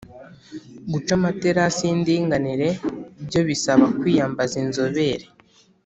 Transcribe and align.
Guca 0.91 1.11
amaterasi 1.19 1.81
y’indinganire 1.87 2.69
byo 3.27 3.41
bisaba 3.47 3.85
kwiyambaza 3.97 4.55
inzobere. 4.63 5.25